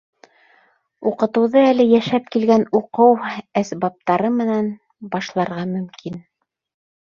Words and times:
Уҡытыуҙы 1.09 1.61
әле 1.73 1.85
йәшәп 1.91 2.31
килгән 2.35 2.65
уҡыу 2.79 3.11
әсбаптары 3.61 4.33
менән 4.39 4.73
башларға 5.13 5.69
мөмкин. 5.77 6.19